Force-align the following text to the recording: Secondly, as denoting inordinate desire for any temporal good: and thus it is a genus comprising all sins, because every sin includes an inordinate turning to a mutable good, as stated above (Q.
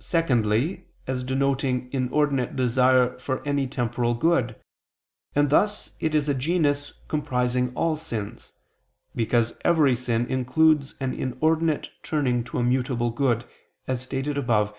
Secondly, 0.00 0.84
as 1.06 1.24
denoting 1.24 1.88
inordinate 1.90 2.56
desire 2.56 3.16
for 3.18 3.42
any 3.48 3.66
temporal 3.66 4.12
good: 4.12 4.54
and 5.34 5.48
thus 5.48 5.92
it 5.98 6.14
is 6.14 6.28
a 6.28 6.34
genus 6.34 6.92
comprising 7.08 7.72
all 7.74 7.96
sins, 7.96 8.52
because 9.14 9.56
every 9.64 9.94
sin 9.96 10.26
includes 10.26 10.94
an 11.00 11.14
inordinate 11.14 11.88
turning 12.02 12.44
to 12.44 12.58
a 12.58 12.62
mutable 12.62 13.08
good, 13.08 13.46
as 13.88 14.02
stated 14.02 14.36
above 14.36 14.74
(Q. 14.74 14.78